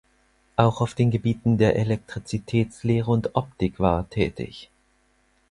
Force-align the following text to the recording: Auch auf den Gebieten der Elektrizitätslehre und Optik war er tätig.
Auch 0.55 0.81
auf 0.81 0.95
den 0.95 1.11
Gebieten 1.11 1.59
der 1.59 1.75
Elektrizitätslehre 1.75 3.11
und 3.11 3.35
Optik 3.35 3.79
war 3.79 3.99
er 3.99 4.09
tätig. 4.09 4.71